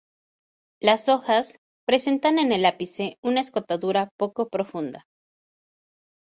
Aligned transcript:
Las 0.81 1.09
hojas 1.09 1.59
presentan 1.85 2.39
en 2.39 2.51
el 2.51 2.65
ápice 2.65 3.19
una 3.21 3.39
escotadura 3.41 4.09
poco 4.17 4.49
profunda. 4.49 5.05